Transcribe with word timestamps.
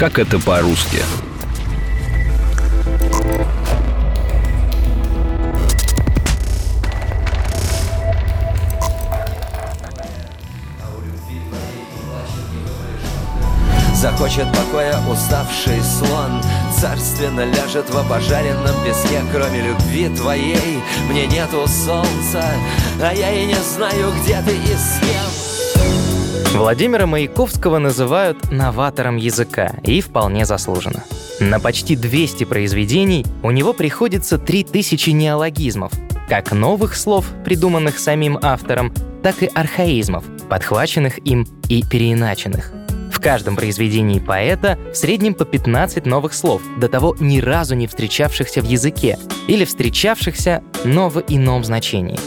Как 0.00 0.18
это 0.18 0.38
по-русски? 0.38 0.96
Захочет 13.94 14.50
покоя 14.54 14.98
уставший 15.06 15.82
слон. 15.82 16.42
Царственно 16.80 17.44
ляжет 17.44 17.90
в 17.90 17.98
обожаренном 17.98 18.82
песке 18.82 19.20
Кроме 19.30 19.60
любви 19.60 20.08
твоей. 20.16 20.82
Мне 21.10 21.26
нету 21.26 21.68
солнца 21.68 22.42
А 23.02 23.12
я 23.12 23.30
и 23.32 23.44
не 23.44 23.62
знаю, 23.76 24.14
где 24.22 24.40
ты 24.40 24.56
и 24.56 24.74
с 24.74 24.98
кем 25.00 25.39
Владимира 26.52 27.06
Маяковского 27.06 27.78
называют 27.78 28.50
новатором 28.50 29.16
языка, 29.16 29.76
и 29.84 30.00
вполне 30.00 30.44
заслуженно. 30.44 31.04
На 31.38 31.60
почти 31.60 31.96
200 31.96 32.44
произведений 32.44 33.24
у 33.42 33.50
него 33.50 33.72
приходится 33.72 34.36
3000 34.36 35.10
неологизмов, 35.10 35.92
как 36.28 36.52
новых 36.52 36.96
слов, 36.96 37.26
придуманных 37.44 37.98
самим 37.98 38.38
автором, 38.42 38.92
так 39.22 39.42
и 39.42 39.46
архаизмов, 39.46 40.24
подхваченных 40.48 41.18
им 41.26 41.46
и 41.68 41.82
переиначенных. 41.82 42.72
В 43.12 43.20
каждом 43.20 43.54
произведении 43.54 44.18
поэта 44.18 44.78
в 44.92 44.96
среднем 44.96 45.34
по 45.34 45.44
15 45.44 46.04
новых 46.04 46.34
слов, 46.34 46.62
до 46.78 46.88
того 46.88 47.16
ни 47.20 47.40
разу 47.40 47.74
не 47.74 47.86
встречавшихся 47.86 48.60
в 48.60 48.64
языке 48.64 49.18
или 49.46 49.64
встречавшихся, 49.64 50.62
но 50.84 51.08
в 51.08 51.22
ином 51.28 51.64
значении. 51.64 52.18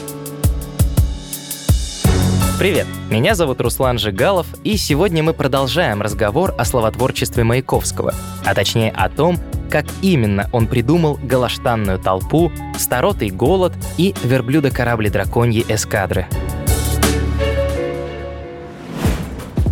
Привет, 2.60 2.88
меня 3.10 3.36
зовут 3.36 3.60
Руслан 3.62 3.98
Жигалов, 3.98 4.48
и 4.64 4.78
сегодня 4.78 5.24
мы 5.24 5.34
продолжаем 5.34 6.02
разговор 6.02 6.54
о 6.58 6.66
словотворчестве 6.66 7.44
Маяковского, 7.44 8.14
а 8.46 8.54
точнее 8.54 8.92
о 8.92 9.10
том, 9.10 9.38
как 9.70 9.86
именно 10.02 10.50
он 10.54 10.68
придумал 10.68 11.20
галаштанную 11.24 12.00
толпу, 12.00 12.52
старотый 12.78 13.32
голод 13.32 13.74
и 13.98 14.14
верблюдо-корабли 14.24 15.10
драконьи 15.10 15.66
эскадры— 15.68 16.28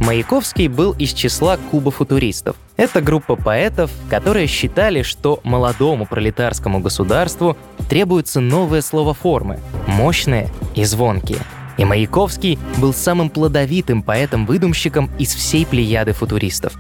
Маяковский 0.02 0.68
был 0.68 0.94
из 0.94 1.14
числа 1.14 1.58
кубофутуристов. 1.70 2.56
Это 2.76 3.02
группа 3.02 3.36
поэтов, 3.36 3.92
которые 4.10 4.48
считали, 4.48 5.04
что 5.04 5.40
молодому 5.44 6.08
пролетарскому 6.08 6.80
государству 6.80 7.56
требуются 7.88 8.40
новые 8.40 8.82
словоформы, 8.82 9.60
мощные 9.88 10.50
и 10.74 10.84
звонкие. 10.86 11.38
И 11.82 11.84
Маяковский 11.84 12.60
был 12.78 12.94
самым 12.94 13.32
плодовитым 13.32 14.04
поэтом-выдумщиком 14.04 15.10
из 15.18 15.34
всей 15.34 15.66
плеяды 15.66 16.14
футуристов. 16.14 16.74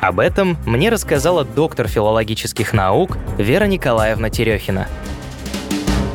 Об 0.00 0.18
этом 0.18 0.58
мне 0.66 0.88
рассказала 0.88 1.44
доктор 1.44 1.86
филологических 1.86 2.72
наук 2.72 3.18
Вера 3.38 3.66
Николаевна 3.66 4.30
Терехина. 4.30 4.88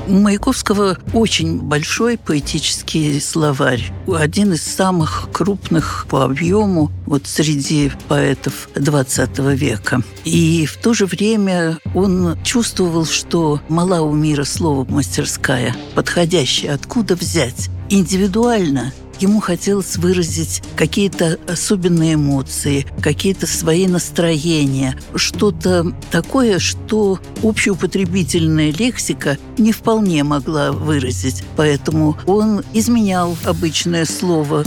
У 0.09 0.15
Маяковского 0.15 0.97
очень 1.13 1.61
большой 1.61 2.17
поэтический 2.17 3.21
словарь. 3.21 3.93
Один 4.13 4.51
из 4.51 4.61
самых 4.61 5.29
крупных 5.31 6.05
по 6.09 6.25
объему 6.25 6.91
вот 7.05 7.25
среди 7.27 7.93
поэтов 8.09 8.67
XX 8.75 9.55
века. 9.55 10.01
И 10.25 10.65
в 10.65 10.75
то 10.75 10.93
же 10.93 11.05
время 11.05 11.77
он 11.95 12.37
чувствовал, 12.43 13.05
что 13.05 13.61
мала 13.69 14.01
у 14.01 14.13
мира 14.13 14.43
слово 14.43 14.83
мастерская, 14.91 15.73
подходящая, 15.95 16.75
откуда 16.75 17.15
взять. 17.15 17.69
Индивидуально 17.93 18.91
Ему 19.19 19.39
хотелось 19.39 19.97
выразить 19.97 20.63
какие-то 20.75 21.37
особенные 21.47 22.15
эмоции, 22.15 22.87
какие-то 22.99 23.45
свои 23.45 23.85
настроения, 23.85 24.97
что-то 25.13 25.93
такое, 26.09 26.57
что 26.57 27.19
общеупотребительная 27.43 28.71
лексика 28.71 29.37
не 29.59 29.71
вполне 29.71 30.23
могла 30.23 30.71
выразить. 30.71 31.43
Поэтому 31.55 32.17
он 32.25 32.63
изменял 32.73 33.37
обычное 33.45 34.05
слово. 34.05 34.65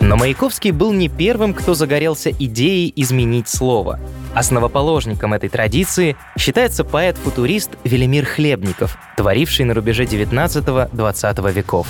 Но 0.00 0.16
Маяковский 0.16 0.70
был 0.70 0.92
не 0.92 1.08
первым, 1.08 1.52
кто 1.52 1.74
загорелся 1.74 2.30
идеей 2.30 2.92
изменить 2.94 3.48
слово. 3.48 3.98
Основоположником 4.36 5.32
этой 5.32 5.48
традиции 5.48 6.14
считается 6.38 6.84
поэт-футурист 6.84 7.70
Велимир 7.84 8.26
Хлебников, 8.26 8.98
творивший 9.16 9.64
на 9.64 9.72
рубеже 9.72 10.04
19-20 10.04 11.52
веков. 11.52 11.86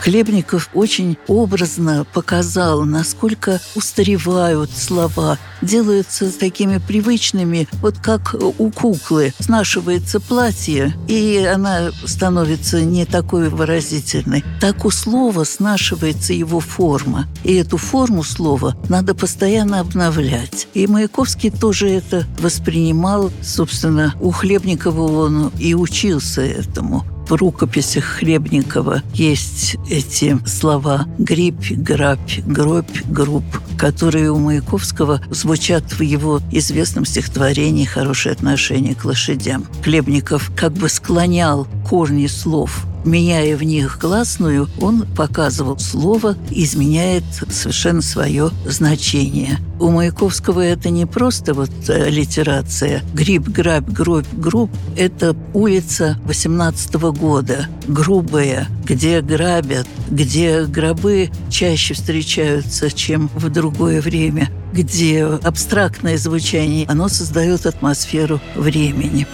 Хлебников 0.00 0.70
очень 0.74 1.16
образно 1.26 2.06
показал, 2.12 2.84
насколько 2.84 3.60
устаревают 3.74 4.70
слова, 4.70 5.38
делаются 5.60 6.30
такими 6.30 6.78
привычными, 6.78 7.68
вот 7.82 7.98
как 7.98 8.34
у 8.34 8.70
куклы. 8.70 9.32
Снашивается 9.38 10.20
платье, 10.20 10.94
и 11.08 11.38
она 11.38 11.90
становится 12.04 12.80
не 12.82 13.04
такой 13.04 13.48
выразительной. 13.48 14.44
Так 14.60 14.84
у 14.84 14.90
слова 14.90 15.44
снашивается 15.44 16.32
его 16.32 16.60
форма. 16.60 17.26
И 17.44 17.54
эту 17.54 17.76
форму 17.76 18.22
слова 18.22 18.76
надо 18.88 19.14
постоянно 19.14 19.80
обновлять. 19.80 20.68
И 20.74 20.86
Маяковский 20.86 21.50
тоже 21.50 21.88
это 21.88 22.26
воспринимал. 22.38 23.30
Собственно, 23.42 24.14
у 24.20 24.30
Хлебникова 24.30 25.24
он 25.24 25.52
и 25.58 25.74
учился 25.74 26.42
этому 26.42 27.04
в 27.28 27.32
рукописях 27.34 28.04
Хлебникова 28.04 29.02
есть 29.12 29.76
эти 29.90 30.38
слова 30.46 31.06
«грипь», 31.18 31.72
«грабь», 31.72 32.40
«гробь», 32.46 33.02
«груб», 33.06 33.44
которые 33.78 34.30
у 34.30 34.38
Маяковского 34.38 35.20
звучат 35.30 35.84
в 35.92 36.00
его 36.00 36.40
известном 36.50 37.04
стихотворении 37.04 37.84
«Хорошее 37.84 38.32
отношение 38.32 38.94
к 38.94 39.04
лошадям». 39.04 39.66
Хлебников 39.84 40.50
как 40.56 40.72
бы 40.72 40.88
склонял 40.88 41.66
корни 41.88 42.26
слов 42.26 42.84
меняя 43.04 43.56
в 43.56 43.62
них 43.62 43.98
гласную, 44.00 44.68
он 44.80 45.06
показывал 45.16 45.78
слово, 45.78 46.36
изменяет 46.50 47.24
совершенно 47.50 48.02
свое 48.02 48.50
значение. 48.66 49.58
У 49.80 49.90
Маяковского 49.90 50.60
это 50.60 50.90
не 50.90 51.06
просто 51.06 51.54
вот 51.54 51.70
э, 51.88 52.10
литерация. 52.10 53.02
Гриб, 53.14 53.48
грабь, 53.48 53.88
гробь, 53.88 54.26
груб– 54.32 54.70
это 54.96 55.36
улица 55.54 56.18
18 56.24 56.94
-го 56.94 57.16
года, 57.16 57.66
грубая, 57.86 58.66
где 58.84 59.20
грабят, 59.20 59.86
где 60.10 60.64
гробы 60.64 61.30
чаще 61.48 61.94
встречаются, 61.94 62.90
чем 62.90 63.30
в 63.34 63.48
другое 63.50 64.00
время, 64.00 64.50
где 64.72 65.24
абстрактное 65.24 66.18
звучание, 66.18 66.86
оно 66.88 67.08
создает 67.08 67.66
атмосферу 67.66 68.40
времени. 68.56 69.26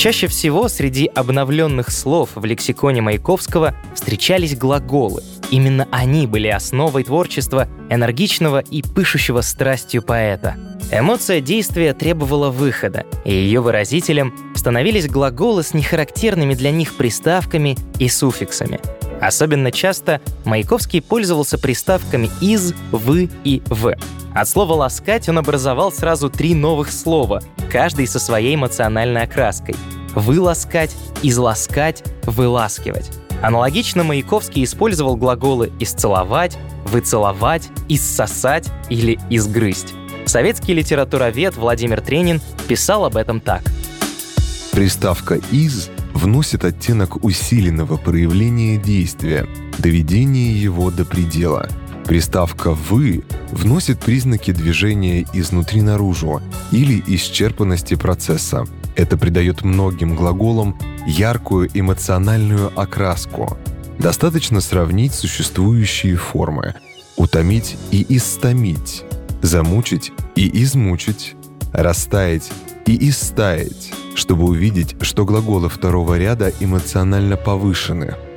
Чаще 0.00 0.28
всего 0.28 0.68
среди 0.68 1.10
обновленных 1.14 1.90
слов 1.90 2.30
в 2.34 2.42
лексиконе 2.46 3.02
Маяковского 3.02 3.74
встречались 3.94 4.56
глаголы. 4.56 5.22
Именно 5.50 5.86
они 5.90 6.26
были 6.26 6.48
основой 6.48 7.04
творчества 7.04 7.68
энергичного 7.90 8.60
и 8.60 8.80
пышущего 8.80 9.42
страстью 9.42 10.00
поэта. 10.00 10.56
Эмоция 10.90 11.42
действия 11.42 11.92
требовала 11.92 12.48
выхода, 12.48 13.04
и 13.26 13.30
ее 13.34 13.60
выразителем 13.60 14.34
становились 14.54 15.06
глаголы 15.06 15.62
с 15.62 15.74
нехарактерными 15.74 16.54
для 16.54 16.70
них 16.70 16.94
приставками 16.94 17.76
и 17.98 18.08
суффиксами. 18.08 18.80
Особенно 19.20 19.70
часто 19.70 20.22
Маяковский 20.46 21.02
пользовался 21.02 21.58
приставками 21.58 22.30
«из», 22.40 22.72
«вы» 22.90 23.28
и 23.44 23.62
«в». 23.66 23.94
От 24.34 24.48
слова 24.48 24.74
«ласкать» 24.74 25.28
он 25.28 25.38
образовал 25.38 25.92
сразу 25.92 26.30
три 26.30 26.54
новых 26.54 26.90
слова, 26.90 27.42
каждый 27.70 28.06
со 28.06 28.18
своей 28.18 28.54
эмоциональной 28.54 29.22
окраской. 29.22 29.74
«Выласкать», 30.14 30.94
«изласкать», 31.22 32.04
«выласкивать». 32.24 33.10
Аналогично 33.42 34.04
Маяковский 34.04 34.64
использовал 34.64 35.16
глаголы 35.16 35.72
«исцеловать», 35.80 36.58
«выцеловать», 36.84 37.68
«иссосать» 37.88 38.68
или 38.88 39.18
«изгрызть». 39.30 39.94
Советский 40.26 40.74
литературовед 40.74 41.56
Владимир 41.56 42.00
Тренин 42.00 42.40
писал 42.68 43.04
об 43.04 43.16
этом 43.16 43.40
так. 43.40 43.62
Приставка 44.72 45.40
«из» 45.50 45.90
вносит 46.12 46.64
оттенок 46.64 47.24
усиленного 47.24 47.96
проявления 47.96 48.76
действия, 48.76 49.48
доведения 49.78 50.52
его 50.52 50.90
до 50.90 51.04
предела– 51.04 51.68
Приставка 52.10 52.72
«вы» 52.72 53.22
вносит 53.52 54.00
признаки 54.00 54.50
движения 54.50 55.24
изнутри 55.32 55.80
наружу 55.80 56.42
или 56.72 57.00
исчерпанности 57.06 57.94
процесса. 57.94 58.66
Это 58.96 59.16
придает 59.16 59.62
многим 59.62 60.16
глаголам 60.16 60.76
яркую 61.06 61.70
эмоциональную 61.72 62.72
окраску. 62.78 63.56
Достаточно 63.98 64.60
сравнить 64.60 65.14
существующие 65.14 66.16
формы. 66.16 66.74
Утомить 67.16 67.76
и 67.90 68.04
истомить. 68.16 69.04
Замучить 69.42 70.12
и 70.36 70.62
измучить. 70.62 71.34
Растаять 71.72 72.50
и 72.86 73.08
истаять, 73.08 73.92
чтобы 74.16 74.44
увидеть, 74.44 74.96
что 75.02 75.24
глаголы 75.24 75.68
второго 75.68 76.18
ряда 76.18 76.52
эмоционально 76.60 77.36
повышены– 77.36 78.16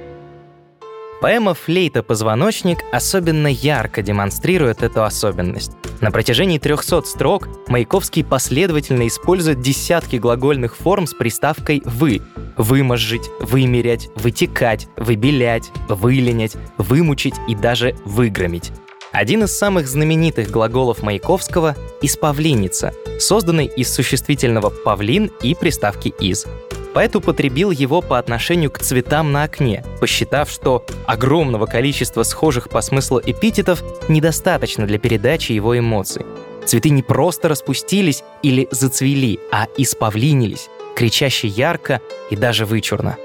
Поэма 1.24 1.54
«Флейта-позвоночник» 1.54 2.80
особенно 2.92 3.48
ярко 3.48 4.02
демонстрирует 4.02 4.84
эту 4.84 5.06
особенность. 5.06 5.72
На 6.02 6.12
протяжении 6.12 6.58
300 6.58 7.04
строк 7.04 7.48
Маяковский 7.70 8.26
последовательно 8.26 9.08
использует 9.08 9.62
десятки 9.62 10.18
глагольных 10.18 10.76
форм 10.76 11.08
с 11.08 11.14
приставкой 11.14 11.82
«вы». 11.86 12.22
Выможить, 12.58 13.30
вымерять, 13.40 14.10
вытекать, 14.18 14.90
выбелять, 14.98 15.72
выленять, 15.88 16.58
вымучить 16.78 17.36
и 17.48 17.56
даже 17.56 17.96
выгромить. 18.04 18.74
Один 19.14 19.46
из 19.46 19.58
самых 19.58 19.88
знаменитых 19.88 20.52
глаголов 20.52 21.04
Маяковского— 21.04 21.78
«испавлинница», 22.02 22.94
созданный 23.18 23.68
из 23.68 23.94
существительного 23.94 24.72
«павлин» 24.72 25.32
и 25.42 25.56
приставки 25.56 26.10
«из». 26.20 26.46
Поэт 26.94 27.16
употребил 27.16 27.72
его 27.72 28.02
по 28.02 28.20
отношению 28.20 28.70
к 28.70 28.80
цветам 28.80 29.32
на 29.32 29.44
окне, 29.44 29.84
посчитав, 30.00 30.50
что 30.50 30.86
огромного 31.08 31.66
количества 31.66 32.24
схожих 32.24 32.70
по 32.70 32.82
смыслу 32.82 33.20
эпитетов 33.24 33.84
недостаточно 34.08 34.86
для 34.86 35.00
передачи 35.00 35.54
его 35.54 35.78
эмоций. 35.78 36.24
Цветы 36.66 36.92
не 36.92 37.02
просто 37.02 37.50
распустились 37.50 38.24
или 38.44 38.68
зацвели, 38.72 39.40
а 39.52 39.68
испавлинились, 39.78 40.70
кричаще 40.96 41.48
ярко 41.48 42.00
и 42.30 42.36
даже 42.36 42.66
вычурно. 42.66 43.18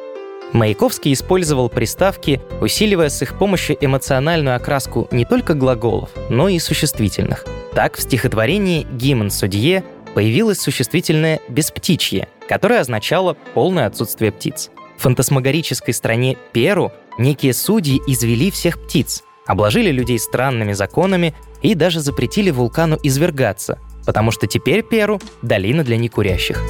Маяковский 0.53 1.13
использовал 1.13 1.69
приставки, 1.69 2.41
усиливая 2.63 3.11
с 3.11 3.21
их 3.21 3.39
помощью 3.39 3.77
эмоциональную 3.79 4.57
окраску 4.57 5.07
не 5.11 5.27
только 5.27 5.53
глаголов, 5.53 6.09
но 6.31 6.49
и 6.49 6.59
существительных. 6.59 7.45
Так 7.75 7.99
в 7.99 8.03
стихотворении 8.03 8.87
«Гимн 8.91 9.31
судье» 9.31 9.85
появилось 10.15 10.61
существительное 10.61 11.41
«бесптичье», 11.49 12.29
которое 12.49 12.81
означало 12.81 13.37
полное 13.55 13.87
отсутствие 13.87 14.33
птиц. 14.33 14.71
В 14.97 15.03
фантасмагорической 15.03 15.95
стране 15.95 16.37
Перу 16.53 16.93
некие 17.19 17.55
судьи 17.55 18.01
извели 18.07 18.51
всех 18.51 18.83
птиц, 18.83 19.23
обложили 19.47 19.91
людей 19.91 20.19
странными 20.19 20.73
законами 20.73 21.35
и 21.63 21.75
даже 21.75 22.01
запретили 22.01 22.51
вулкану 22.51 22.99
извергаться, 23.03 23.79
потому 24.07 24.31
что 24.31 24.47
теперь 24.47 24.83
Перу— 24.83 25.21
долина 25.43 25.85
для 25.85 25.97
некурящих. 25.97 26.61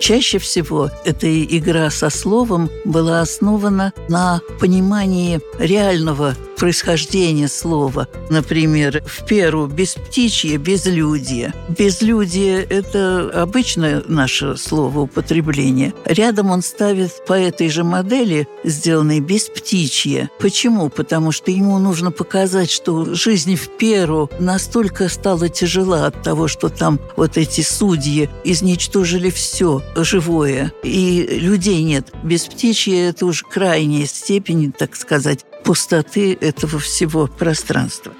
Чаще 0.00 0.38
всего 0.38 0.90
эта 1.04 1.44
игра 1.44 1.90
со 1.90 2.08
словом 2.08 2.70
была 2.86 3.20
основана 3.20 3.92
на 4.08 4.40
понимании 4.58 5.40
реального 5.58 6.34
происхождения 6.60 7.48
слова. 7.48 8.06
Например, 8.28 9.02
в 9.06 9.24
Перу 9.24 9.66
без 9.66 9.94
птичье, 9.94 10.58
безлюдие. 10.58 11.54
Безлюдие– 11.70 12.62
это 12.70 13.30
обычное 13.32 14.02
наше 14.06 14.56
слово 14.58 15.00
употребление. 15.00 15.94
Рядом 16.04 16.50
он 16.50 16.62
ставит 16.62 17.24
по 17.26 17.32
этой 17.32 17.70
же 17.70 17.82
модели, 17.82 18.46
сделанной 18.62 19.20
без 19.20 19.48
птичье. 19.48 20.28
Почему? 20.38 20.90
Потому 20.90 21.32
что 21.32 21.50
ему 21.50 21.78
нужно 21.78 22.10
показать, 22.10 22.70
что 22.70 23.14
жизнь 23.14 23.56
в 23.56 23.68
Перу 23.78 24.28
настолько 24.38 25.08
стала 25.08 25.48
тяжела 25.48 26.06
от 26.06 26.22
того, 26.22 26.46
что 26.46 26.68
там 26.68 27.00
вот 27.16 27.38
эти 27.38 27.62
судьи 27.62 28.28
изничтожили 28.44 29.30
все 29.30 29.82
живое, 29.96 30.74
и 30.82 31.26
людей 31.40 31.82
нет. 31.82 32.12
Без 32.22 32.44
птичья 32.44 33.08
это 33.08 33.24
уже 33.24 33.44
крайняя 33.46 34.04
степень, 34.04 34.72
так 34.72 34.94
сказать, 34.94 35.46
пустоты 35.64 36.36
этого 36.50 36.78
всего 36.78 37.26
пространства. 37.26 38.12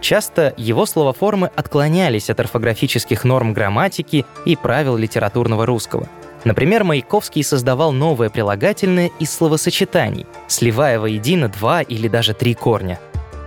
Часто 0.00 0.52
его 0.58 0.84
словоформы 0.84 1.50
отклонялись 1.56 2.28
от 2.28 2.38
орфографических 2.38 3.24
норм 3.24 3.54
грамматики 3.54 4.26
и 4.44 4.54
правил 4.54 4.96
литературного 4.96 5.64
русского. 5.64 6.08
Например, 6.44 6.84
Маяковский 6.84 7.42
создавал 7.42 7.90
новое 7.92 8.28
прилагательное 8.28 9.10
из 9.18 9.32
словосочетаний, 9.32 10.26
сливая 10.46 11.00
воедино 11.00 11.48
два 11.48 11.80
или 11.80 12.06
даже 12.06 12.34
три 12.34 12.52
корня. 12.52 13.00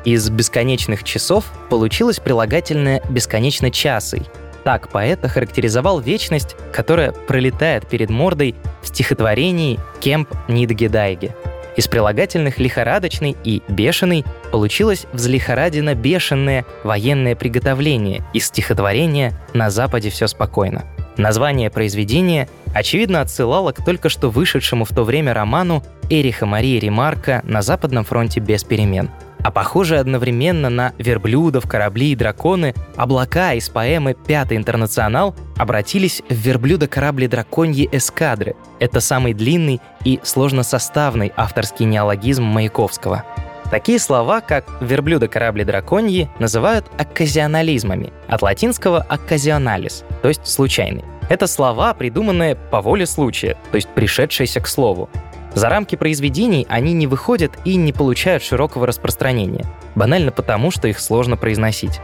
Из 0.03 0.27
бесконечных 0.31 1.03
часов 1.03 1.45
получилось 1.69 2.19
прилагательное 2.19 3.03
«бесконечно 3.07 3.69
часой», 3.69 4.23
так 4.67 4.89
поэт 4.89 5.23
охарактеризовал 5.23 6.01
вечность, 6.01 6.57
которая 6.73 7.13
пролетает 7.13 7.87
перед 7.87 8.09
мордой 8.09 8.53
в 8.81 8.87
стихотворении 8.89 9.79
«Кемп 10.01 10.27
Нидгедайге». 10.49 11.33
Из 11.77 11.87
прилагательных 11.87 12.57
«лихорадочный» 12.57 13.37
и 13.43 13.61
«бешеный» 13.67 14.25
получилось 14.51 15.05
взлихорадено-бешеное 15.13 16.65
военное 16.83 17.35
приготовление 17.35 18.23
из 18.33 18.47
стихотворения 18.47 19.39
«На 19.53 19.69
Западе 19.69 20.09
все 20.09 20.25
спокойно». 20.27 20.85
Название 21.17 21.69
произведения, 21.69 22.49
очевидно, 22.73 23.21
отсылало 23.21 23.73
к 23.73 23.85
только 23.85 24.09
что 24.09 24.31
вышедшему 24.31 24.85
в 24.85 24.89
то 24.89 25.03
время 25.03 25.35
роману 25.35 25.83
Эриха 26.09 26.47
Марии 26.47 26.79
Ремарка 26.79 27.41
«На 27.45 27.61
Западном 27.61 28.03
фронте 28.05 28.39
без 28.39 28.63
перемен», 28.63 29.11
а 29.47 29.51
похоже 29.51 29.97
одновременно 29.97 30.69
на 30.69 30.91
верблюдов, 30.97 31.69
корабли 31.69 32.11
и 32.11 32.15
драконы, 32.15 32.75
облака 32.97 33.53
из 33.53 33.69
поэмы 33.69 34.13
«Пятый 34.13 34.57
интернационал» 34.57 35.35
обратились 35.55 36.21
в 36.27 36.33
верблюдо-корабли 36.33 37.29
драконьи 37.29 37.87
эскадры. 37.89 38.57
Это 38.79 38.99
самый 38.99 39.33
длинный 39.33 39.79
и 40.03 40.19
сложносоставный 40.21 41.31
авторский 41.37 41.85
неологизм 41.85 42.43
Маяковского. 42.43 43.23
Такие 43.71 43.99
слова, 43.99 44.41
как 44.41 44.65
«верблюдо-корабли 44.81 45.63
драконьи» 45.63 46.29
называют 46.39 46.85
окказионализмами, 46.99 48.11
от 48.27 48.41
латинского 48.41 48.99
«окказионалис», 48.99 50.03
то 50.21 50.27
есть 50.27 50.45
«случайный». 50.45 51.05
Это 51.29 51.47
слова, 51.47 51.93
придуманные 51.93 52.55
по 52.55 52.81
воле 52.81 53.05
случая, 53.05 53.57
то 53.71 53.75
есть 53.75 53.87
пришедшиеся 53.89 54.61
к 54.61 54.67
слову. 54.67 55.09
За 55.57 55.69
рамки 55.69 55.95
произведений 55.95 56.67
они 56.69 56.93
не 56.93 57.07
выходят 57.07 57.57
и 57.65 57.77
не 57.77 57.91
получают 57.91 58.43
широкого 58.43 58.85
распространения, 58.85 59.65
банально 59.95 60.31
потому, 60.31 60.69
что 60.69 60.87
их 60.87 60.99
сложно 60.99 61.35
произносить. 61.35 61.99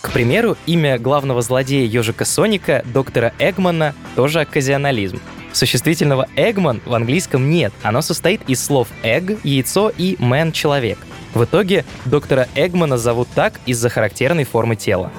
К 0.00 0.10
примеру, 0.10 0.56
имя 0.64 0.98
главного 0.98 1.42
злодея 1.42 1.86
ежика 1.86 2.24
Соника, 2.24 2.82
доктора 2.86 3.34
Эгмана, 3.38 3.94
тоже 4.16 4.40
оказионализм. 4.40 5.20
Существительного 5.52 6.28
«эгман» 6.34 6.80
в 6.86 6.94
английском 6.94 7.50
нет, 7.50 7.74
оно 7.82 8.00
состоит 8.00 8.48
из 8.48 8.64
слов 8.64 8.88
«эгг»— 9.02 9.38
яйцо 9.44 9.92
и 9.94 10.16
«мэн»— 10.18 10.50
человек. 10.52 10.98
В 11.34 11.44
итоге 11.44 11.84
доктора 12.06 12.48
Эгмана 12.54 12.96
зовут 12.96 13.28
так 13.34 13.60
из-за 13.66 13.90
характерной 13.90 14.44
формы 14.44 14.76
тела. 14.76 15.12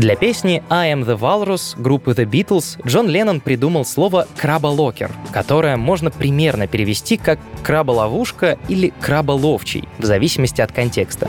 Для 0.00 0.16
песни 0.16 0.62
«I 0.70 0.94
am 0.94 1.04
the 1.04 1.18
Walrus» 1.18 1.78
группы 1.78 2.12
The 2.12 2.24
Beatles 2.24 2.80
Джон 2.86 3.06
Леннон 3.06 3.42
придумал 3.42 3.84
слово 3.84 4.26
«краболокер», 4.34 5.10
которое 5.30 5.76
можно 5.76 6.10
примерно 6.10 6.66
перевести 6.66 7.18
как 7.18 7.38
«краболовушка» 7.62 8.56
или 8.68 8.94
«краболовчий», 8.98 9.86
в 9.98 10.06
зависимости 10.06 10.62
от 10.62 10.72
контекста. 10.72 11.28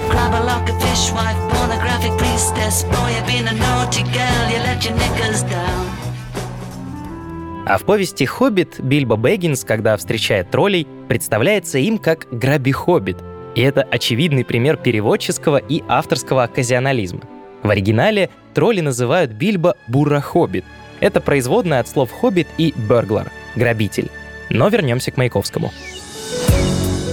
А 7.65 7.77
в 7.77 7.83
повести 7.83 8.23
«Хоббит» 8.23 8.79
Бильбо 8.79 9.17
Бэггинс, 9.17 9.65
когда 9.65 9.97
встречает 9.97 10.49
троллей, 10.49 10.87
представляется 11.09 11.77
им 11.77 11.97
как 11.97 12.25
«граби-хоббит», 12.31 13.17
и 13.53 13.61
это 13.63 13.81
очевидный 13.81 14.45
пример 14.45 14.77
переводческого 14.77 15.57
и 15.57 15.83
авторского 15.89 16.43
оказионализма. 16.43 17.19
В 17.63 17.69
оригинале 17.69 18.29
тролли 18.53 18.81
называют 18.81 19.31
Бильбо 19.31 19.75
Бурра-хоббит. 19.87 20.65
Это 20.99 21.21
производное 21.21 21.79
от 21.79 21.87
слов 21.87 22.11
«хоббит» 22.11 22.47
и 22.57 22.73
«берглар»— 22.75 23.31
«грабитель». 23.55 24.09
Но 24.49 24.67
вернемся 24.67 25.11
к 25.11 25.17
Маяковскому. 25.17 25.71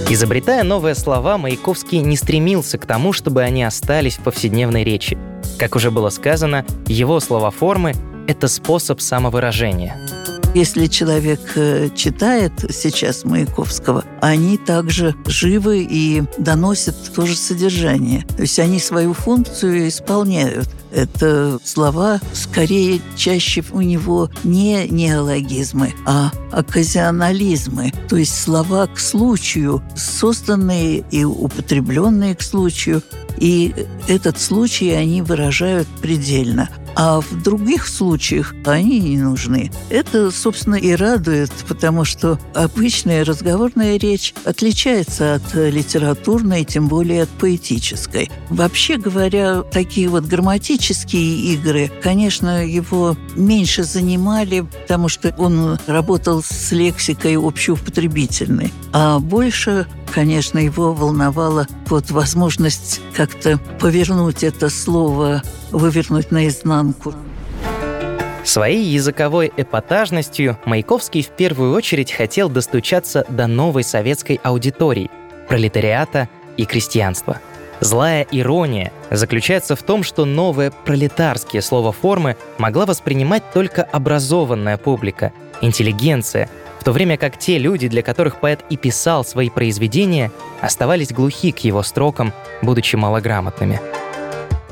Изобретая 0.09 0.63
новые 0.63 0.95
слова, 0.95 1.37
Маяковский 1.37 1.99
не 1.99 2.17
стремился 2.17 2.77
к 2.77 2.85
тому, 2.85 3.13
чтобы 3.13 3.43
они 3.43 3.63
остались 3.63 4.17
в 4.17 4.23
повседневной 4.23 4.83
речи. 4.83 5.17
Как 5.57 5.75
уже 5.75 5.91
было 5.91 6.09
сказано, 6.09 6.65
его 6.87 7.19
словоформы— 7.19 7.93
это 8.27 8.47
способ 8.47 9.01
самовыражения. 9.01 9.95
Если 10.55 10.87
человек 10.87 11.39
э, 11.55 11.89
читает 11.95 12.53
сейчас 12.71 13.23
Маяковского, 13.23 14.03
они 14.19 14.57
также 14.57 15.15
живы 15.25 15.87
и 15.89 16.23
доносят 16.39 16.95
то 17.13 17.25
же 17.27 17.35
содержание. 17.35 18.25
То 18.35 18.41
есть 18.41 18.57
они 18.57 18.79
свою 18.79 19.13
функцию 19.13 19.87
исполняют. 19.87 20.67
Это 20.91 21.59
слова 21.63 22.19
скорее 22.33 22.99
чаще 23.15 23.63
у 23.71 23.81
него 23.81 24.29
не 24.43 24.87
неологизмы, 24.87 25.93
а 26.05 26.31
оказионализмы, 26.51 27.93
то 28.09 28.15
есть 28.15 28.35
слова 28.35 28.87
к 28.87 28.97
случаю, 28.97 29.83
созданные 29.95 31.03
и 31.11 31.23
употребленные 31.23 32.35
к 32.35 32.41
случаю, 32.41 33.03
и 33.37 33.73
этот 34.07 34.39
случай 34.39 34.89
они 34.91 35.21
выражают 35.21 35.87
предельно. 36.01 36.69
А 36.95 37.21
в 37.21 37.41
других 37.41 37.87
случаях 37.87 38.53
они 38.65 38.99
не 38.99 39.17
нужны. 39.17 39.71
Это, 39.89 40.31
собственно, 40.31 40.75
и 40.75 40.93
радует, 40.93 41.51
потому 41.67 42.05
что 42.05 42.39
обычная 42.53 43.23
разговорная 43.23 43.97
речь 43.97 44.33
отличается 44.45 45.35
от 45.35 45.53
литературной, 45.53 46.63
тем 46.63 46.87
более 46.87 47.23
от 47.23 47.29
поэтической. 47.29 48.29
Вообще 48.49 48.97
говоря, 48.97 49.61
такие 49.61 50.09
вот 50.09 50.25
грамматические 50.25 51.53
игры, 51.53 51.91
конечно, 52.01 52.65
его 52.65 53.15
меньше 53.35 53.83
занимали, 53.83 54.61
потому 54.61 55.09
что 55.09 55.33
он 55.37 55.77
работал 55.87 56.43
с 56.43 56.71
лексикой 56.71 57.37
общеупотребительной, 57.37 58.73
а 58.91 59.19
больше 59.19 59.87
конечно, 60.13 60.59
его 60.59 60.93
волновала 60.93 61.67
вот 61.87 62.11
возможность 62.11 63.01
как-то 63.15 63.59
повернуть 63.79 64.43
это 64.43 64.69
слово, 64.69 65.41
вывернуть 65.71 66.31
наизнанку. 66.31 67.13
Своей 68.43 68.83
языковой 68.83 69.51
эпатажностью 69.55 70.57
Маяковский 70.65 71.21
в 71.21 71.29
первую 71.29 71.73
очередь 71.73 72.11
хотел 72.11 72.49
достучаться 72.49 73.25
до 73.29 73.47
новой 73.47 73.83
советской 73.83 74.39
аудитории– 74.43 75.11
пролетариата 75.47 76.29
и 76.57 76.65
крестьянства. 76.65 77.39
Злая 77.79 78.25
ирония 78.31 78.91
заключается 79.09 79.75
в 79.75 79.83
том, 79.83 80.03
что 80.03 80.25
новые 80.25 80.71
пролетарские 80.71 81.61
словоформы 81.61 82.35
могла 82.57 82.85
воспринимать 82.85 83.43
только 83.53 83.83
образованная 83.83 84.77
публика, 84.77 85.31
интеллигенция, 85.61 86.49
в 86.79 86.83
то 86.83 86.91
время 86.91 87.17
как 87.17 87.37
те 87.37 87.57
люди, 87.57 87.87
для 87.87 88.01
которых 88.01 88.39
поэт 88.39 88.63
и 88.69 88.77
писал 88.77 89.25
свои 89.25 89.49
произведения, 89.49 90.31
оставались 90.61 91.11
глухи 91.11 91.51
к 91.51 91.59
его 91.59 91.83
строкам, 91.83 92.33
будучи 92.61 92.95
малограмотными. 92.95 93.81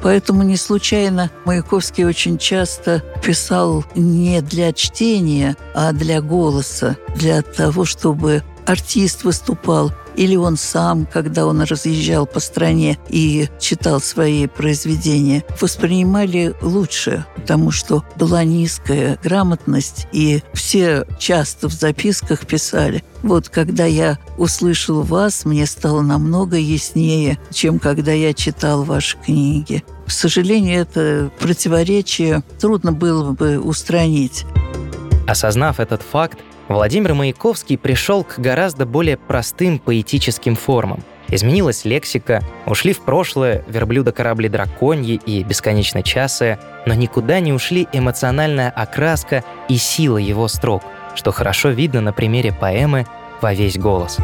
Поэтому 0.01 0.43
не 0.43 0.57
случайно 0.57 1.31
Маяковский 1.45 2.05
очень 2.05 2.37
часто 2.37 3.03
писал 3.23 3.83
не 3.95 4.41
для 4.41 4.71
чтения, 4.71 5.57
а 5.73 5.91
для 5.91 6.21
голоса, 6.21 6.97
для 7.15 7.41
того, 7.41 7.83
чтобы 7.83 8.43
артист 8.65 9.23
выступал, 9.23 9.91
или 10.17 10.35
он 10.35 10.57
сам, 10.57 11.05
когда 11.05 11.45
он 11.45 11.61
разъезжал 11.61 12.25
по 12.25 12.39
стране 12.39 12.97
и 13.07 13.47
читал 13.59 14.01
свои 14.01 14.47
произведения, 14.47 15.43
воспринимали 15.61 16.53
лучше, 16.61 17.25
потому 17.35 17.71
что 17.71 18.03
была 18.17 18.43
низкая 18.43 19.17
грамотность, 19.23 20.07
и 20.11 20.41
все 20.53 21.05
часто 21.19 21.69
в 21.69 21.73
записках 21.73 22.45
писали. 22.45 23.03
Вот 23.23 23.49
когда 23.49 23.85
я 23.85 24.17
услышал 24.37 25.03
вас, 25.03 25.45
мне 25.45 25.65
стало 25.65 26.01
намного 26.01 26.57
яснее, 26.57 27.39
чем 27.51 27.79
когда 27.79 28.11
я 28.11 28.33
читал 28.33 28.83
ваши 28.83 29.17
книги. 29.17 29.83
К 30.05 30.11
сожалению, 30.11 30.81
это 30.81 31.31
противоречие 31.39 32.43
трудно 32.59 32.91
было 32.91 33.31
бы 33.31 33.59
устранить. 33.59 34.45
Осознав 35.27 35.81
этот 35.81 36.01
факт, 36.01 36.39
Владимир 36.67 37.13
Маяковский 37.13 37.77
пришел 37.77 38.23
к 38.23 38.39
гораздо 38.39 38.85
более 38.85 39.17
простым 39.17 39.79
поэтическим 39.79 40.55
формам. 40.55 41.01
Изменилась 41.29 41.85
лексика, 41.85 42.41
ушли 42.65 42.93
в 42.93 43.01
прошлое 43.01 43.63
верблюда 43.67 44.11
корабли 44.11 44.49
драконьи 44.49 45.19
и 45.25 45.43
бесконечно 45.43 46.03
часы, 46.03 46.57
но 46.85 46.93
никуда 46.93 47.39
не 47.39 47.51
ушли 47.51 47.87
эмоциональная 47.91 48.69
окраска 48.69 49.43
и 49.67 49.77
сила 49.77 50.17
его 50.17 50.47
строк, 50.47 50.83
что 51.15 51.31
хорошо 51.31 51.69
видно 51.69 52.01
на 52.01 52.13
примере 52.13 52.53
поэмы 52.53 53.05
«Во 53.41 53.53
весь 53.53 53.77
голос». 53.77 54.17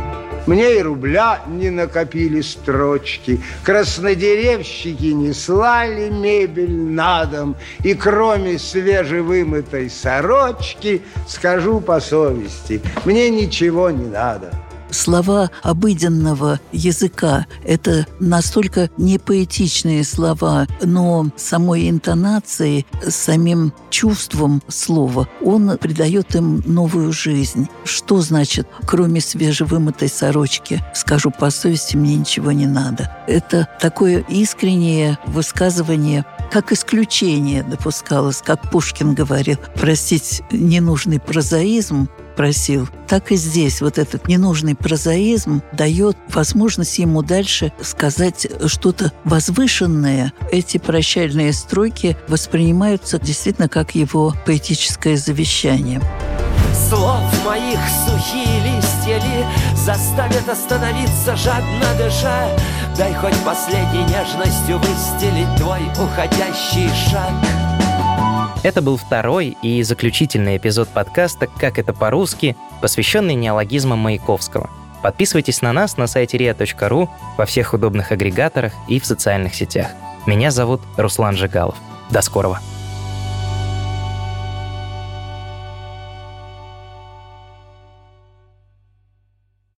Мне 0.46 0.80
и 0.80 0.82
рубля 0.82 1.42
не 1.48 1.70
накопили 1.70 2.42
строчки, 2.42 3.40
Краснодеревщики 3.64 5.14
не 5.14 5.34
слали 5.34 6.10
мебель 6.10 6.76
на 6.76 7.26
дом, 7.26 7.56
И 7.84 7.94
кроме 7.94 8.60
свежевымытой 8.60 9.90
сорочки, 9.90 11.02
Скажу 11.28 11.80
по 11.80 12.00
совести, 12.02 12.82
мне 13.06 13.30
ничего 13.30 13.90
не 13.90 14.08
надо 14.08 14.52
слова 14.94 15.52
обыденного 15.62 16.60
языка– 16.72 17.46
это 17.66 18.08
настолько 18.20 18.90
не 18.98 19.18
поэтичные 19.18 20.04
слова, 20.04 20.68
но 20.82 21.28
самой 21.36 21.90
интонацией, 21.90 22.86
самим 23.08 23.74
чувством 23.90 24.62
слова 24.68 25.28
он 25.42 25.78
придает 25.78 26.36
им 26.36 26.64
новую 26.66 27.12
жизнь. 27.12 27.68
Что 27.84 28.22
значит, 28.22 28.68
кроме 28.86 29.22
свежевымытой 29.22 30.10
сорочки, 30.10 30.84
скажу 30.94 31.32
по 31.32 31.50
совести, 31.50 31.96
мне 31.96 32.16
ничего 32.16 32.52
не 32.52 32.66
надо. 32.66 33.16
Это 33.28 33.68
такое 33.80 34.26
искреннее 34.30 35.18
высказывание 35.28 36.26
как 36.54 36.72
исключение 36.72 37.64
допускалось, 37.64 38.44
как 38.44 38.70
Пушкин 38.70 39.16
говорил, 39.16 39.58
простить 39.76 40.44
ненужный 40.52 41.20
прозаизм, 41.20 42.10
просил, 42.36 42.88
так 43.08 43.32
и 43.32 43.36
здесь 43.36 43.82
вот 43.82 43.98
этот 43.98 44.28
ненужный 44.28 44.76
прозаизм 44.76 45.62
дает 45.72 46.18
возможность 46.30 47.00
ему 47.00 47.22
дальше 47.22 47.72
сказать 47.82 48.48
что-то 48.68 49.12
возвышенное. 49.24 50.34
Эти 50.52 50.78
прощальные 50.78 51.54
строки 51.54 52.18
воспринимаются 52.28 53.20
действительно 53.20 53.70
как 53.70 53.96
его 53.96 54.34
поэтическое 54.46 55.18
завещание. 55.18 56.02
Слов 56.90 57.46
моих 57.46 57.80
сухие 58.06 58.62
листья 58.64 59.16
ли 59.16 59.46
Заставят 59.86 60.48
остановиться, 60.50 61.36
жадно 61.36 61.86
дыша 61.98 62.48
Дай 62.98 63.14
хоть 63.14 63.36
последней 63.46 64.04
нежностью 64.06 64.80
выстелить 64.80 65.56
твой 65.58 65.82
уходящий 66.00 66.90
шаг 67.10 67.73
это 68.64 68.82
был 68.82 68.98
второй 68.98 69.58
и 69.62 69.84
заключительный 69.84 70.58
эпизод 70.58 70.90
подкаста 70.90 71.48
«Как 71.48 71.78
это 71.78 71.94
по-русски», 71.94 72.56
посвященный 72.82 73.36
неологизмам 73.36 74.00
Маяковского. 74.00 74.70
Подписывайтесь 75.02 75.62
на 75.62 75.74
нас 75.74 75.98
на 75.98 76.08
сайте 76.08 76.38
ria.ru, 76.38 77.10
во 77.38 77.46
всех 77.46 77.74
удобных 77.74 78.12
агрегаторах 78.12 78.74
и 78.88 79.00
в 79.00 79.06
социальных 79.06 79.54
сетях. 79.54 79.88
Меня 80.26 80.50
зовут 80.50 80.82
Руслан 80.96 81.36
Жигалов. 81.36 81.76
До 82.10 82.22
скорого! 82.22 82.60